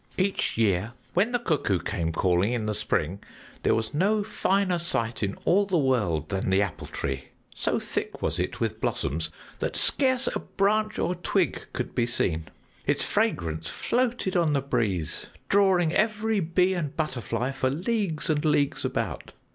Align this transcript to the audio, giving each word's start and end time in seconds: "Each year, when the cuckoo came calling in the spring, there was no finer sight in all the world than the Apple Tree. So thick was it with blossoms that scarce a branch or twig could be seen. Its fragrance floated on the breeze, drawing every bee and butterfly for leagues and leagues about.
"Each 0.17 0.57
year, 0.57 0.93
when 1.13 1.31
the 1.31 1.37
cuckoo 1.37 1.77
came 1.77 2.11
calling 2.11 2.53
in 2.53 2.65
the 2.65 2.73
spring, 2.73 3.19
there 3.61 3.75
was 3.75 3.93
no 3.93 4.23
finer 4.23 4.79
sight 4.79 5.21
in 5.21 5.37
all 5.45 5.67
the 5.67 5.77
world 5.77 6.29
than 6.29 6.49
the 6.49 6.59
Apple 6.59 6.87
Tree. 6.87 7.25
So 7.53 7.77
thick 7.77 8.19
was 8.19 8.39
it 8.39 8.59
with 8.59 8.81
blossoms 8.81 9.29
that 9.59 9.75
scarce 9.75 10.27
a 10.35 10.39
branch 10.39 10.97
or 10.97 11.13
twig 11.13 11.67
could 11.71 11.93
be 11.93 12.07
seen. 12.07 12.47
Its 12.87 13.05
fragrance 13.05 13.69
floated 13.69 14.35
on 14.35 14.53
the 14.53 14.61
breeze, 14.61 15.27
drawing 15.49 15.93
every 15.93 16.39
bee 16.39 16.73
and 16.73 16.97
butterfly 16.97 17.51
for 17.51 17.69
leagues 17.69 18.27
and 18.27 18.43
leagues 18.43 18.83
about. 18.83 19.33